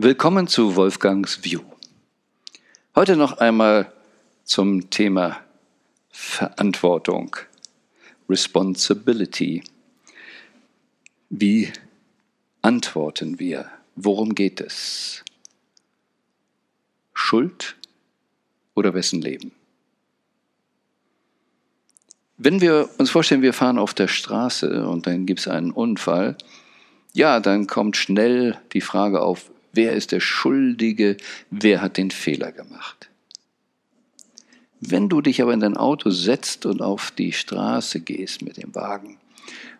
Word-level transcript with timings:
Willkommen 0.00 0.46
zu 0.46 0.76
Wolfgangs 0.76 1.42
View. 1.42 1.62
Heute 2.94 3.16
noch 3.16 3.38
einmal 3.38 3.92
zum 4.44 4.90
Thema 4.90 5.40
Verantwortung, 6.12 7.34
Responsibility. 8.28 9.64
Wie 11.30 11.72
antworten 12.62 13.40
wir? 13.40 13.68
Worum 13.96 14.36
geht 14.36 14.60
es? 14.60 15.24
Schuld 17.12 17.74
oder 18.76 18.94
wessen 18.94 19.20
Leben? 19.20 19.50
Wenn 22.36 22.60
wir 22.60 22.88
uns 22.98 23.10
vorstellen, 23.10 23.42
wir 23.42 23.52
fahren 23.52 23.80
auf 23.80 23.94
der 23.94 24.06
Straße 24.06 24.86
und 24.86 25.08
dann 25.08 25.26
gibt 25.26 25.40
es 25.40 25.48
einen 25.48 25.72
Unfall, 25.72 26.38
ja, 27.14 27.40
dann 27.40 27.66
kommt 27.66 27.96
schnell 27.96 28.56
die 28.72 28.80
Frage 28.80 29.22
auf, 29.22 29.50
Wer 29.78 29.92
ist 29.92 30.10
der 30.10 30.18
Schuldige? 30.18 31.16
Wer 31.52 31.80
hat 31.80 31.98
den 31.98 32.10
Fehler 32.10 32.50
gemacht? 32.50 33.10
Wenn 34.80 35.08
du 35.08 35.20
dich 35.20 35.40
aber 35.40 35.52
in 35.52 35.60
dein 35.60 35.76
Auto 35.76 36.10
setzt 36.10 36.66
und 36.66 36.82
auf 36.82 37.12
die 37.12 37.30
Straße 37.30 38.00
gehst 38.00 38.42
mit 38.42 38.56
dem 38.56 38.74
Wagen 38.74 39.18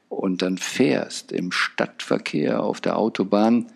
und 0.09 0.41
dann 0.41 0.57
fährst 0.57 1.33
im 1.33 1.51
Stadtverkehr 1.51 2.63
auf 2.63 2.81
der 2.81 2.97
Autobahn, 2.97 3.73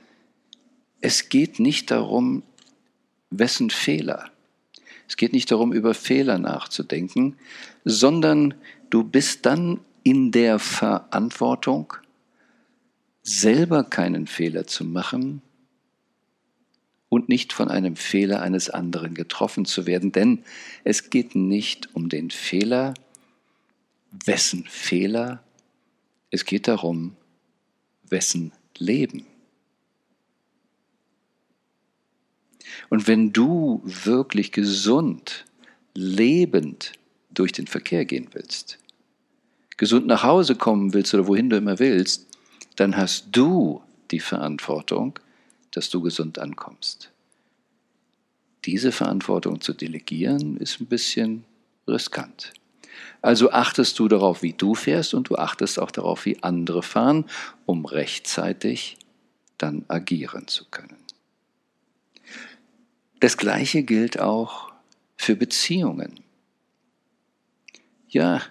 es 1.01 1.29
geht 1.29 1.59
nicht 1.59 1.91
darum, 1.91 2.45
wessen 3.31 3.70
Fehler. 3.70 4.31
Es 5.09 5.17
geht 5.17 5.33
nicht 5.33 5.51
darum, 5.51 5.73
über 5.73 5.93
Fehler 5.93 6.39
nachzudenken, 6.39 7.37
sondern 7.84 8.55
du 8.91 9.03
bist 9.03 9.45
dann 9.45 9.81
in 10.05 10.31
der 10.31 10.61
Verantwortung, 10.61 11.95
selber 13.25 13.83
keinen 13.83 14.29
Fehler 14.29 14.69
zu 14.69 14.84
machen, 14.84 15.43
und 17.12 17.29
nicht 17.29 17.52
von 17.52 17.69
einem 17.69 17.95
Fehler 17.95 18.41
eines 18.41 18.71
anderen 18.71 19.12
getroffen 19.12 19.66
zu 19.66 19.84
werden. 19.84 20.12
Denn 20.12 20.45
es 20.83 21.11
geht 21.11 21.34
nicht 21.34 21.95
um 21.95 22.09
den 22.09 22.31
Fehler, 22.31 22.95
wessen 24.25 24.64
Fehler, 24.67 25.42
es 26.31 26.47
geht 26.47 26.69
darum, 26.69 27.14
wessen 28.09 28.53
Leben. 28.78 29.27
Und 32.89 33.06
wenn 33.06 33.34
du 33.34 33.83
wirklich 33.84 34.50
gesund, 34.50 35.44
lebend 35.92 36.92
durch 37.28 37.53
den 37.53 37.67
Verkehr 37.67 38.06
gehen 38.06 38.28
willst, 38.33 38.78
gesund 39.77 40.06
nach 40.06 40.22
Hause 40.22 40.56
kommen 40.56 40.94
willst 40.94 41.12
oder 41.12 41.27
wohin 41.27 41.50
du 41.50 41.59
immer 41.59 41.78
willst, 41.78 42.27
dann 42.77 42.97
hast 42.97 43.27
du 43.33 43.83
die 44.11 44.20
Verantwortung, 44.20 45.19
dass 45.73 45.91
du 45.91 46.01
gesund 46.01 46.39
ankommst. 46.39 47.11
Diese 48.65 48.92
Verantwortung 48.92 49.61
zu 49.61 49.73
delegieren 49.73 50.56
ist 50.56 50.81
ein 50.81 50.87
bisschen 50.87 51.45
riskant. 51.89 52.53
Also 53.20 53.51
achtest 53.51 53.98
du 53.98 54.09
darauf, 54.09 54.43
wie 54.43 54.53
du 54.53 54.75
fährst 54.75 55.15
und 55.15 55.28
du 55.31 55.37
achtest 55.37 55.78
auch 55.78 55.91
darauf, 55.91 56.25
wie 56.27 56.43
andere 56.43 56.83
fahren, 56.83 57.25
um 57.67 57.84
rechtzeitig 57.84 58.98
dann 59.59 59.84
agieren 59.89 60.47
zu 60.48 60.65
können. 60.67 60.97
Das 63.20 63.37
Gleiche 63.37 63.83
gilt 63.84 64.19
auch 64.19 64.73
für 65.17 65.37
Beziehungen. 65.37 66.20
Ja, 68.09 68.43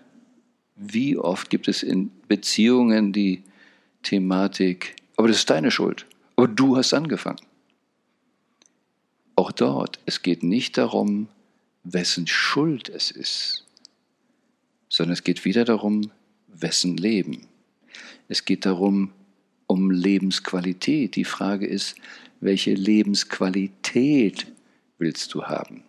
wie 0.76 1.18
oft 1.18 1.50
gibt 1.50 1.68
es 1.68 1.84
in 1.84 2.12
Beziehungen 2.28 3.14
die 3.14 3.44
Thematik, 4.04 4.96
aber 5.18 5.28
das 5.28 5.38
ist 5.38 5.50
deine 5.50 5.70
Schuld. 5.70 6.06
Aber 6.42 6.52
du 6.52 6.76
hast 6.76 6.96
angefangen. 6.96 7.46
Auch 9.36 9.52
dort, 9.52 10.00
es 10.08 10.24
geht 10.24 10.42
nicht 10.42 10.76
darum, 10.76 11.28
wessen 11.84 12.26
Schuld 12.26 12.90
es 12.90 13.12
ist, 13.12 13.68
sondern 14.90 15.14
es 15.14 15.24
geht 15.24 15.46
wieder 15.46 15.66
darum, 15.66 16.10
wessen 16.48 16.98
Leben. 16.98 17.46
Es 18.28 18.44
geht 18.44 18.66
darum, 18.66 19.14
um 19.68 19.92
Lebensqualität. 19.92 21.16
Die 21.16 21.26
Frage 21.26 21.68
ist, 21.68 21.96
welche 22.40 22.74
Lebensqualität 22.74 24.48
willst 24.98 25.36
du 25.36 25.44
haben? 25.44 25.84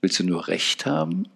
Willst 0.00 0.20
du 0.20 0.22
nur 0.22 0.46
Recht 0.46 0.86
haben 0.86 1.26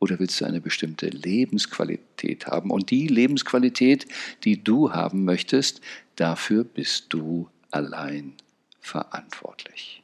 oder 0.00 0.18
willst 0.18 0.40
du 0.40 0.44
eine 0.44 0.60
bestimmte 0.60 1.08
Lebensqualität 1.08 2.46
haben? 2.46 2.70
Und 2.70 2.90
die 2.90 3.08
Lebensqualität, 3.08 4.06
die 4.44 4.62
du 4.62 4.92
haben 4.92 5.24
möchtest, 5.24 5.80
dafür 6.16 6.64
bist 6.64 7.06
du 7.08 7.48
allein 7.70 8.34
verantwortlich. 8.80 10.02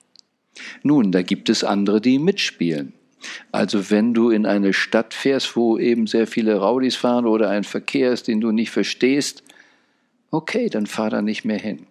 Nun, 0.83 1.13
da 1.13 1.23
gibt 1.23 1.49
es 1.49 1.65
andere, 1.65 2.01
die 2.01 2.19
mitspielen. 2.19 2.93
Also 3.53 3.91
wenn 3.91 4.15
du 4.15 4.31
in 4.31 4.47
eine 4.47 4.73
Stadt 4.73 5.15
fährst, 5.15 5.57
wo 5.57 5.79
eben 5.79 6.07
sehr 6.07 6.27
viele 6.27 6.57
Raudis 6.57 6.97
fahren 6.97 7.27
oder 7.27 7.49
ein 7.51 7.65
Verkehr 7.65 8.13
ist, 8.13 8.29
den 8.29 8.41
du 8.41 8.53
nicht 8.53 8.71
verstehst, 8.71 9.43
okay, 10.31 10.69
dann 10.69 10.87
fahr 10.87 11.11
da 11.11 11.23
nicht 11.23 11.45
mehr 11.45 11.59
hin. 11.59 11.87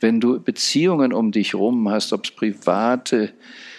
Wenn 0.00 0.20
du 0.20 0.40
Beziehungen 0.40 1.12
um 1.12 1.32
dich 1.32 1.52
herum 1.52 1.88
hast, 1.88 2.12
ob 2.12 2.24
es 2.24 2.30
private 2.30 3.32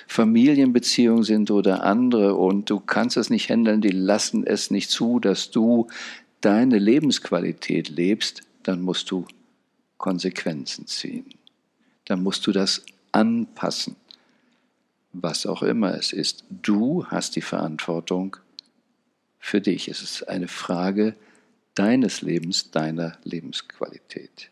Familienbeziehungen 0.07 1.23
sind 1.23 1.51
oder 1.51 1.84
andere 1.84 2.35
und 2.35 2.69
du 2.69 2.79
kannst 2.79 3.18
es 3.18 3.29
nicht 3.29 3.50
handeln, 3.50 3.81
die 3.81 3.90
lassen 3.90 4.47
es 4.47 4.72
nicht 4.72 4.90
zu, 4.90 5.19
dass 5.19 5.51
du 5.51 5.88
deine 6.41 6.79
Lebensqualität 6.79 7.90
lebst, 7.90 8.41
dann 8.63 8.81
musst 8.81 9.12
du 9.12 9.25
Konsequenzen 9.97 10.88
ziehen. 10.88 11.25
Dann 12.06 12.23
musst 12.23 12.47
du 12.47 12.53
das 12.53 12.85
anpassen, 13.12 13.97
was 15.12 15.45
auch 15.45 15.62
immer 15.62 15.94
es 15.95 16.13
ist. 16.13 16.45
Du 16.50 17.06
hast 17.07 17.35
die 17.35 17.41
Verantwortung 17.41 18.38
für 19.39 19.59
dich. 19.59 19.89
Es 19.89 20.01
ist 20.01 20.24
eine 20.29 20.47
Frage 20.47 21.16
deines 21.75 22.22
Lebens, 22.22 22.72
deiner 22.72 23.18
Lebensqualität. 23.24 24.51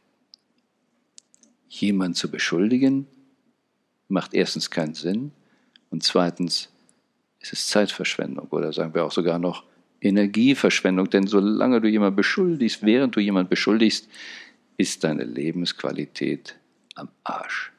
Jemand 1.69 2.17
zu 2.17 2.29
beschuldigen, 2.29 3.07
macht 4.07 4.33
erstens 4.33 4.69
keinen 4.69 4.95
Sinn 4.95 5.31
und 5.89 6.03
zweitens 6.03 6.69
ist 7.39 7.53
es 7.53 7.67
Zeitverschwendung 7.67 8.47
oder 8.47 8.73
sagen 8.73 8.93
wir 8.93 9.05
auch 9.05 9.11
sogar 9.11 9.39
noch 9.39 9.63
Energieverschwendung, 10.01 11.09
denn 11.09 11.27
solange 11.27 11.81
du 11.81 11.87
jemanden 11.87 12.15
beschuldigst, 12.15 12.83
während 12.83 13.15
du 13.15 13.19
jemanden 13.19 13.49
beschuldigst, 13.49 14.07
ist 14.77 15.03
deine 15.03 15.23
Lebensqualität 15.23 16.55
am 16.95 17.09
Arsch. 17.23 17.71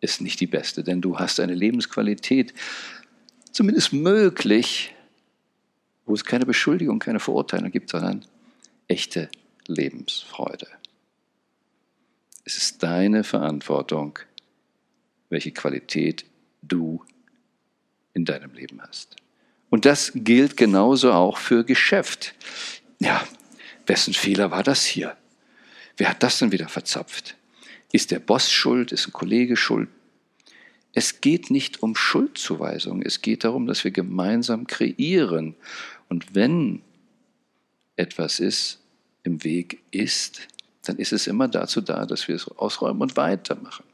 Ist 0.00 0.20
nicht 0.20 0.40
die 0.40 0.46
beste, 0.46 0.84
denn 0.84 1.00
du 1.00 1.18
hast 1.18 1.40
eine 1.40 1.54
Lebensqualität, 1.54 2.54
zumindest 3.52 3.92
möglich, 3.92 4.94
wo 6.06 6.14
es 6.14 6.24
keine 6.24 6.46
Beschuldigung, 6.46 6.98
keine 6.98 7.20
Verurteilung 7.20 7.70
gibt, 7.70 7.90
sondern 7.90 8.24
echte 8.86 9.28
Lebensfreude. 9.66 10.68
Es 12.44 12.56
ist 12.56 12.82
deine 12.82 13.24
Verantwortung, 13.24 14.18
welche 15.28 15.52
Qualität 15.52 16.24
du 16.62 17.04
in 18.14 18.24
deinem 18.24 18.52
Leben 18.52 18.80
hast. 18.82 19.16
Und 19.70 19.84
das 19.84 20.12
gilt 20.14 20.56
genauso 20.56 21.12
auch 21.12 21.38
für 21.38 21.64
Geschäft. 21.64 22.34
Ja, 22.98 23.26
wessen 23.86 24.14
Fehler 24.14 24.50
war 24.50 24.62
das 24.62 24.84
hier? 24.84 25.16
Wer 25.96 26.10
hat 26.10 26.22
das 26.22 26.38
denn 26.38 26.52
wieder 26.52 26.68
verzapft? 26.68 27.36
Ist 27.92 28.10
der 28.10 28.20
Boss 28.20 28.50
schuld? 28.50 28.92
Ist 28.92 29.08
ein 29.08 29.12
Kollege 29.12 29.56
schuld? 29.56 29.88
Es 30.92 31.20
geht 31.20 31.50
nicht 31.50 31.82
um 31.82 31.94
Schuldzuweisung. 31.94 33.02
Es 33.02 33.20
geht 33.20 33.44
darum, 33.44 33.66
dass 33.66 33.84
wir 33.84 33.90
gemeinsam 33.90 34.66
kreieren. 34.66 35.54
Und 36.08 36.34
wenn 36.34 36.82
etwas 37.96 38.40
ist, 38.40 38.80
im 39.22 39.44
Weg 39.44 39.82
ist, 39.90 40.40
dann 40.84 40.96
ist 40.96 41.12
es 41.12 41.26
immer 41.26 41.48
dazu 41.48 41.80
da, 41.80 42.06
dass 42.06 42.28
wir 42.28 42.34
es 42.34 42.48
ausräumen 42.48 43.02
und 43.02 43.16
weitermachen. 43.16 43.84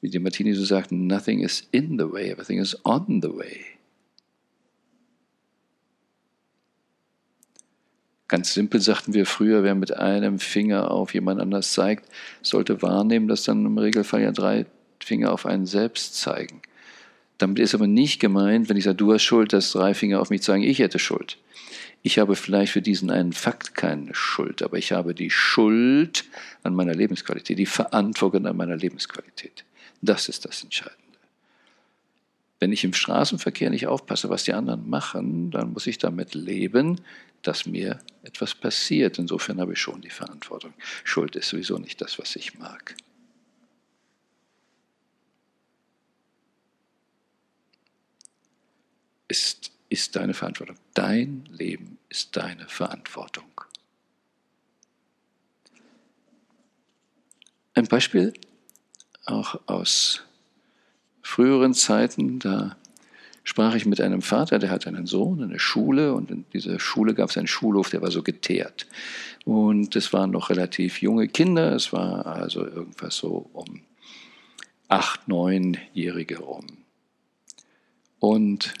Wie 0.00 0.10
die 0.10 0.18
Martini 0.18 0.54
so 0.54 0.64
sagt, 0.64 0.92
nothing 0.92 1.40
is 1.40 1.66
in 1.72 1.98
the 1.98 2.10
way, 2.10 2.30
everything 2.30 2.58
is 2.58 2.76
on 2.84 3.20
the 3.22 3.28
way. 3.28 3.78
Ganz 8.28 8.52
simpel 8.52 8.80
sagten 8.80 9.14
wir 9.14 9.24
früher, 9.24 9.62
wer 9.62 9.74
mit 9.74 9.96
einem 9.96 10.38
Finger 10.38 10.90
auf 10.90 11.14
jemand 11.14 11.40
anders 11.40 11.72
zeigt, 11.72 12.08
sollte 12.42 12.82
wahrnehmen, 12.82 13.26
dass 13.26 13.44
dann 13.44 13.64
im 13.64 13.78
Regelfall 13.78 14.20
ja 14.20 14.32
drei 14.32 14.66
Finger 15.02 15.32
auf 15.32 15.46
einen 15.46 15.64
selbst 15.64 16.14
zeigen. 16.16 16.60
Damit 17.38 17.58
ist 17.58 17.74
aber 17.74 17.86
nicht 17.86 18.20
gemeint, 18.20 18.68
wenn 18.68 18.76
ich 18.76 18.84
sage, 18.84 18.96
du 18.96 19.12
hast 19.14 19.22
Schuld, 19.22 19.52
dass 19.52 19.72
drei 19.72 19.94
Finger 19.94 20.20
auf 20.20 20.28
mich 20.28 20.42
zeigen, 20.42 20.62
ich 20.62 20.78
hätte 20.80 20.98
Schuld. 20.98 21.38
Ich 22.02 22.18
habe 22.18 22.36
vielleicht 22.36 22.72
für 22.72 22.82
diesen 22.82 23.10
einen 23.10 23.32
Fakt 23.32 23.74
keine 23.74 24.14
Schuld, 24.14 24.62
aber 24.62 24.78
ich 24.78 24.92
habe 24.92 25.14
die 25.14 25.30
Schuld 25.30 26.24
an 26.62 26.74
meiner 26.74 26.94
Lebensqualität, 26.94 27.58
die 27.58 27.66
Verantwortung 27.66 28.46
an 28.46 28.56
meiner 28.56 28.76
Lebensqualität. 28.76 29.64
Das 30.00 30.28
ist 30.28 30.44
das 30.44 30.62
Entscheidende. 30.62 31.02
Wenn 32.60 32.72
ich 32.72 32.84
im 32.84 32.92
Straßenverkehr 32.92 33.70
nicht 33.70 33.86
aufpasse, 33.86 34.30
was 34.30 34.44
die 34.44 34.52
anderen 34.52 34.88
machen, 34.88 35.50
dann 35.50 35.72
muss 35.72 35.86
ich 35.86 35.98
damit 35.98 36.34
leben, 36.34 37.00
dass 37.42 37.66
mir 37.66 38.00
etwas 38.22 38.54
passiert. 38.54 39.18
Insofern 39.18 39.60
habe 39.60 39.72
ich 39.72 39.80
schon 39.80 40.00
die 40.00 40.10
Verantwortung. 40.10 40.74
Schuld 41.04 41.36
ist 41.36 41.48
sowieso 41.48 41.78
nicht 41.78 42.00
das, 42.00 42.18
was 42.18 42.34
ich 42.36 42.58
mag. 42.58 42.94
Ist, 49.28 49.72
ist 49.88 50.16
deine 50.16 50.34
Verantwortung. 50.34 50.76
Dein 50.94 51.44
Leben 51.50 51.98
ist 52.08 52.36
deine 52.36 52.68
Verantwortung. 52.68 53.44
Ein 57.74 57.86
Beispiel 57.86 58.32
auch 59.24 59.60
aus 59.66 60.22
früheren 61.22 61.74
Zeiten, 61.74 62.38
da 62.38 62.76
sprach 63.44 63.74
ich 63.74 63.86
mit 63.86 64.00
einem 64.00 64.22
Vater, 64.22 64.58
der 64.58 64.70
hatte 64.70 64.88
einen 64.88 65.06
Sohn, 65.06 65.42
eine 65.42 65.58
Schule 65.58 66.12
und 66.14 66.30
in 66.30 66.44
dieser 66.52 66.80
Schule 66.80 67.14
gab 67.14 67.30
es 67.30 67.38
einen 67.38 67.46
Schulhof, 67.46 67.90
der 67.90 68.02
war 68.02 68.10
so 68.10 68.22
geteert. 68.22 68.86
Und 69.44 69.94
es 69.96 70.12
waren 70.12 70.30
noch 70.30 70.50
relativ 70.50 71.00
junge 71.00 71.28
Kinder, 71.28 71.74
es 71.74 71.92
war 71.92 72.26
also 72.26 72.66
irgendwas 72.66 73.16
so 73.16 73.48
um 73.52 73.82
acht, 74.88 75.28
neunjährige 75.28 76.38
rum. 76.40 76.66
Und 78.18 78.74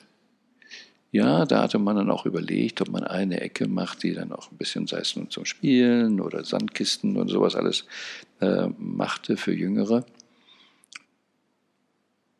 ja, 1.10 1.46
da 1.46 1.62
hatte 1.62 1.78
man 1.78 1.96
dann 1.96 2.10
auch 2.10 2.26
überlegt, 2.26 2.82
ob 2.82 2.90
man 2.90 3.04
eine 3.04 3.40
Ecke 3.40 3.66
macht, 3.66 4.02
die 4.02 4.12
dann 4.12 4.32
auch 4.32 4.52
ein 4.52 4.58
bisschen, 4.58 4.86
sei 4.86 4.98
es 4.98 5.16
nun 5.16 5.30
zum 5.30 5.46
Spielen 5.46 6.20
oder 6.20 6.44
Sandkisten 6.44 7.16
und 7.16 7.28
sowas 7.28 7.56
alles 7.56 7.86
äh, 8.40 8.68
machte 8.76 9.38
für 9.38 9.54
Jüngere. 9.54 10.04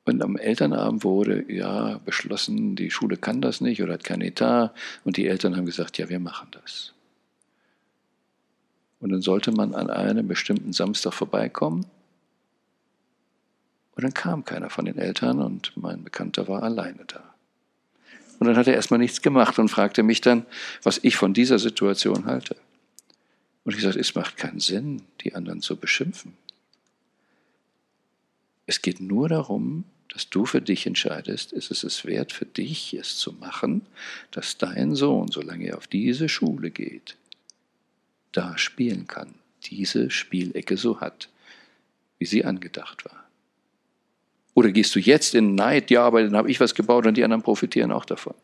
Und 0.05 0.23
am 0.23 0.37
Elternabend 0.37 1.05
wurde 1.05 1.51
ja 1.53 1.99
beschlossen, 2.05 2.77
die 2.77 2.91
Schule 2.91 3.17
kann 3.17 3.41
das 3.41 3.61
nicht 3.61 3.83
oder 3.83 3.95
hat 3.95 4.05
keinen 4.05 4.23
Etat. 4.23 4.75
Und 5.05 5.17
die 5.17 5.27
Eltern 5.27 5.57
haben 5.57 5.67
gesagt, 5.67 5.99
ja, 5.99 6.09
wir 6.09 6.19
machen 6.19 6.49
das. 6.53 6.95
Und 9.01 9.11
dann 9.11 9.23
sollte 9.23 9.53
man 9.53 9.75
an 9.75 9.91
einem 9.91 10.27
bestimmten 10.27 10.73
Samstag 10.73 11.13
vorbeikommen. 11.13 11.87
Und 13.97 14.03
dann 14.03 14.15
kam 14.15 14.45
keiner 14.45 14.71
von 14.71 14.85
den 14.85 14.99
Eltern 14.99 15.41
und 15.41 15.73
mein 15.77 16.05
Bekannter 16.05 16.49
war 16.49 16.63
alleine 16.63 17.05
da. 17.07 17.35
Und 18.39 18.47
dann 18.47 18.57
hat 18.57 18.69
er 18.69 18.75
erstmal 18.75 18.99
nichts 18.99 19.23
gemacht 19.23 19.59
und 19.59 19.69
fragte 19.69 20.03
mich 20.03 20.21
dann, 20.21 20.47
was 20.83 21.01
ich 21.03 21.17
von 21.17 21.35
dieser 21.35 21.59
Situation 21.59 22.27
halte. 22.27 22.57
Und 23.65 23.75
ich 23.75 23.83
sagte, 23.83 23.99
es 23.99 24.15
macht 24.15 24.37
keinen 24.37 24.61
Sinn, 24.61 25.03
die 25.21 25.35
anderen 25.35 25.61
zu 25.61 25.77
beschimpfen. 25.77 26.35
Es 28.67 28.83
geht 28.83 29.01
nur 29.01 29.29
darum, 29.29 29.85
dass 30.09 30.31
du 30.31 30.47
für 30.47 30.63
dich 30.63 30.87
entscheidest, 30.87 31.53
ist 31.53 31.71
es 31.71 31.85
es 31.85 32.05
wert 32.05 32.33
für 32.33 32.47
dich, 32.47 32.95
es 32.95 33.17
zu 33.17 33.33
machen, 33.33 33.83
dass 34.31 34.57
dein 34.57 34.95
Sohn, 34.95 35.29
solange 35.29 35.67
er 35.67 35.77
auf 35.77 35.87
diese 35.87 36.29
Schule 36.29 36.71
geht, 36.71 37.17
da 38.33 38.57
spielen 38.57 39.07
kann, 39.07 39.35
diese 39.65 40.11
Spielecke 40.11 40.77
so 40.77 41.01
hat, 41.01 41.29
wie 42.19 42.27
sie 42.27 42.45
angedacht 42.45 43.05
war. 43.05 43.28
Oder 44.59 44.73
gehst 44.73 44.93
du 44.97 44.99
jetzt 44.99 45.37
in 45.37 45.55
Neid, 45.55 45.89
ja, 45.89 46.03
aber 46.03 46.21
dann 46.21 46.35
habe 46.35 46.51
ich 46.51 46.59
was 46.59 46.75
gebaut 46.75 47.07
und 47.07 47.17
die 47.17 47.23
anderen 47.23 47.45
profitieren 47.45 47.93
auch 47.93 48.05
davon. 48.05 48.35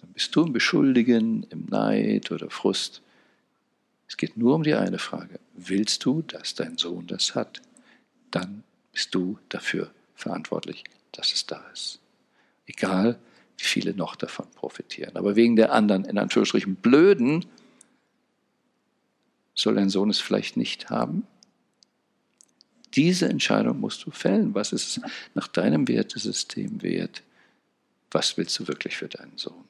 Dann 0.00 0.12
bist 0.12 0.36
du 0.36 0.44
im 0.44 0.52
Beschuldigen, 0.52 1.44
im 1.50 1.66
Neid 1.68 2.30
oder 2.30 2.48
Frust. 2.48 3.02
Es 4.06 4.16
geht 4.16 4.36
nur 4.36 4.54
um 4.54 4.62
die 4.62 4.74
eine 4.74 5.00
Frage. 5.00 5.40
Willst 5.54 6.04
du, 6.04 6.22
dass 6.22 6.54
dein 6.54 6.78
Sohn 6.78 7.08
das 7.08 7.34
hat? 7.34 7.60
Dann 8.30 8.62
bist 8.92 9.12
du 9.16 9.36
dafür 9.48 9.90
verantwortlich, 10.14 10.84
dass 11.10 11.32
es 11.32 11.44
da 11.44 11.60
ist. 11.72 11.98
Egal, 12.66 13.18
wie 13.58 13.64
viele 13.64 13.94
noch 13.94 14.14
davon 14.14 14.46
profitieren. 14.54 15.16
Aber 15.16 15.34
wegen 15.34 15.56
der 15.56 15.72
anderen, 15.72 16.04
in 16.04 16.18
Anführungsstrichen, 16.18 16.76
Blöden, 16.76 17.46
soll 19.56 19.74
dein 19.74 19.90
Sohn 19.90 20.08
es 20.08 20.20
vielleicht 20.20 20.56
nicht 20.56 20.88
haben? 20.88 21.26
Diese 22.94 23.28
Entscheidung 23.28 23.80
musst 23.80 24.04
du 24.04 24.10
fällen. 24.10 24.54
Was 24.54 24.72
ist 24.72 25.00
nach 25.34 25.48
deinem 25.48 25.88
Wertesystem 25.88 26.82
wert? 26.82 27.22
Was 28.10 28.36
willst 28.36 28.58
du 28.58 28.68
wirklich 28.68 28.96
für 28.96 29.08
deinen 29.08 29.36
Sohn? 29.36 29.64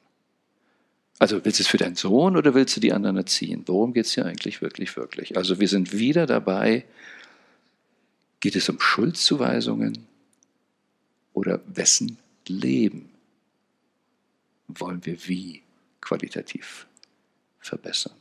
Also 1.19 1.43
willst 1.45 1.59
du 1.59 1.63
es 1.63 1.69
für 1.69 1.77
deinen 1.77 1.95
Sohn 1.95 2.35
oder 2.35 2.53
willst 2.53 2.75
du 2.75 2.81
die 2.81 2.91
anderen 2.91 3.17
erziehen? 3.17 3.63
Worum 3.65 3.93
geht 3.93 4.07
es 4.07 4.13
hier 4.13 4.25
eigentlich 4.25 4.61
wirklich, 4.61 4.97
wirklich? 4.97 5.37
Also 5.37 5.59
wir 5.59 5.67
sind 5.67 5.93
wieder 5.93 6.25
dabei, 6.25 6.85
geht 8.41 8.55
es 8.55 8.67
um 8.67 8.79
Schuldzuweisungen, 8.79 10.05
oder 11.33 11.61
wessen 11.65 12.17
Leben 12.47 13.09
wollen 14.67 15.05
wir 15.05 15.27
wie 15.27 15.61
qualitativ 16.01 16.87
verbessern? 17.59 18.15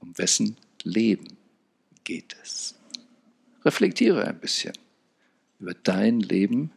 Um 0.00 0.16
wessen 0.18 0.56
Leben 0.82 1.36
geht 2.04 2.36
es? 2.42 2.74
Reflektiere 3.64 4.26
ein 4.26 4.40
bisschen 4.40 4.74
über 5.58 5.74
dein 5.74 6.20
Leben. 6.20 6.70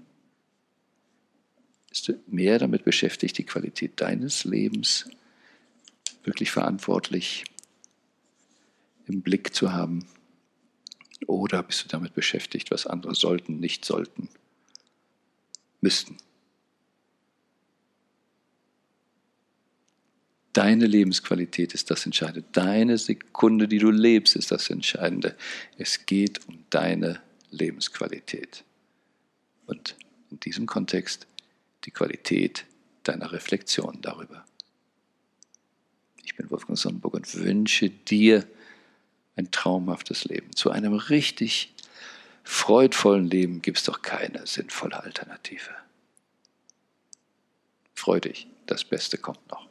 Bist 1.90 2.08
du 2.08 2.20
mehr 2.28 2.60
damit 2.60 2.84
beschäftigt, 2.84 3.38
die 3.38 3.46
Qualität 3.46 4.00
deines 4.02 4.44
Lebens 4.44 5.10
wirklich 6.24 6.52
verantwortlich 6.52 7.46
im 9.08 9.22
Blick 9.22 9.54
zu 9.54 9.74
haben? 9.74 10.06
Oder 11.26 11.64
bist 11.64 11.84
du 11.84 11.88
damit 11.90 12.14
beschäftigt, 12.14 12.72
was 12.72 12.86
andere 12.86 13.16
sollten, 13.16 13.60
nicht 13.60 13.84
sollten? 13.84 14.30
müssten. 15.82 16.18
Deine 20.58 20.88
Lebensqualität 20.88 21.76
ist 21.76 21.92
das 21.92 22.08
Entscheidende. 22.08 22.44
Deine 22.52 22.98
Sekunde, 22.98 23.68
die 23.68 23.78
du 23.78 23.92
lebst, 23.92 24.36
ist 24.36 24.50
das 24.50 24.72
Entscheidende. 24.72 25.38
Es 25.78 26.08
geht 26.08 26.48
um 26.48 26.66
deine 26.72 27.22
Lebensqualität. 27.52 28.64
Und 29.68 29.96
in 30.32 30.40
diesem 30.40 30.66
Kontext 30.66 31.28
die 31.84 31.92
Qualität 31.92 32.66
deiner 33.04 33.32
Reflexion 33.34 34.00
darüber. 34.02 34.46
Ich 36.26 36.36
bin 36.36 36.50
Wolfgang 36.50 36.80
Sonnenburg 36.80 37.14
und 37.14 37.36
wünsche 37.36 37.92
dir 37.92 38.44
ein 39.36 39.52
traumhaftes 39.52 40.26
Leben 40.26 40.56
zu 40.56 40.72
einem 40.72 40.94
richtig 40.94 41.72
freudvollen 42.44 43.30
Leben 43.30 43.62
gibt 43.62 43.78
es 43.78 43.84
doch 43.84 44.02
keine 44.02 44.48
sinnvolle 44.48 45.04
Alternative. 45.04 45.70
Freu 47.94 48.20
dich, 48.20 48.48
das 48.66 48.84
Beste 48.84 49.20
kommt 49.20 49.48
noch. 49.52 49.68